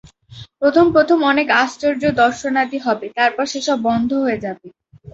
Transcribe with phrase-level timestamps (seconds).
[0.61, 4.67] প্রথম প্রথম অনেক আশ্চর্য দর্শনাদি হবে, তারপর সে-সব বন্ধ হয়ে যাবে।